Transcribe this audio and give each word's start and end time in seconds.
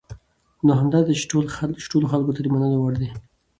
نو 0.65 0.71
همدا 0.79 0.99
ده 1.07 1.13
چې 1.19 1.25
ټولو 1.91 2.05
خلکو 2.11 2.35
ته 2.35 2.41
د 2.43 2.47
منلو 2.53 2.77
وړ 2.81 2.93
دي. 3.01 3.09